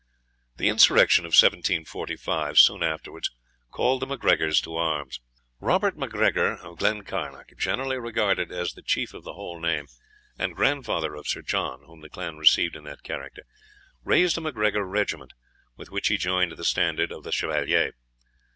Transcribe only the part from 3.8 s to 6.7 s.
the MacGregors to arms. Robert MacGregor